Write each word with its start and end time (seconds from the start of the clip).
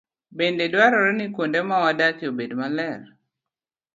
Bende 0.37 0.65
dwarore 0.73 1.11
ni 1.17 1.25
kuonde 1.33 1.59
ma 1.67 1.75
wadakie 1.83 2.29
obed 2.31 2.51
maler. 2.59 3.01